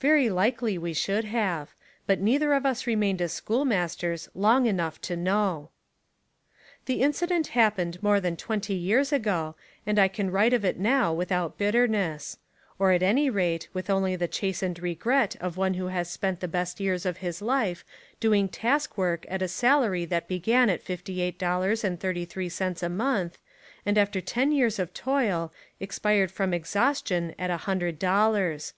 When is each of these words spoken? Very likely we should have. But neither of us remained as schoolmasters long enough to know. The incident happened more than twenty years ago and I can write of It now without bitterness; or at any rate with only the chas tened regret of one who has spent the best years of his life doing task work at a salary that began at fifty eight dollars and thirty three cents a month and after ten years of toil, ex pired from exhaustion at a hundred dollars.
Very 0.00 0.30
likely 0.30 0.78
we 0.78 0.94
should 0.94 1.26
have. 1.26 1.74
But 2.06 2.22
neither 2.22 2.54
of 2.54 2.64
us 2.64 2.86
remained 2.86 3.20
as 3.20 3.34
schoolmasters 3.34 4.26
long 4.34 4.64
enough 4.64 4.98
to 5.02 5.14
know. 5.14 5.68
The 6.86 7.02
incident 7.02 7.48
happened 7.48 8.02
more 8.02 8.18
than 8.18 8.34
twenty 8.34 8.72
years 8.72 9.12
ago 9.12 9.56
and 9.84 9.98
I 9.98 10.08
can 10.08 10.30
write 10.30 10.54
of 10.54 10.64
It 10.64 10.78
now 10.78 11.12
without 11.12 11.58
bitterness; 11.58 12.38
or 12.78 12.92
at 12.92 13.02
any 13.02 13.28
rate 13.28 13.68
with 13.74 13.90
only 13.90 14.16
the 14.16 14.26
chas 14.26 14.60
tened 14.62 14.80
regret 14.80 15.36
of 15.38 15.58
one 15.58 15.74
who 15.74 15.88
has 15.88 16.08
spent 16.08 16.40
the 16.40 16.48
best 16.48 16.80
years 16.80 17.04
of 17.04 17.18
his 17.18 17.42
life 17.42 17.84
doing 18.20 18.48
task 18.48 18.96
work 18.96 19.26
at 19.28 19.42
a 19.42 19.48
salary 19.48 20.06
that 20.06 20.28
began 20.28 20.70
at 20.70 20.82
fifty 20.82 21.20
eight 21.20 21.38
dollars 21.38 21.84
and 21.84 22.00
thirty 22.00 22.24
three 22.24 22.48
cents 22.48 22.82
a 22.82 22.88
month 22.88 23.36
and 23.84 23.98
after 23.98 24.22
ten 24.22 24.50
years 24.50 24.78
of 24.78 24.94
toil, 24.94 25.52
ex 25.78 25.98
pired 25.98 26.30
from 26.30 26.54
exhaustion 26.54 27.34
at 27.38 27.50
a 27.50 27.58
hundred 27.68 27.98
dollars. 27.98 28.72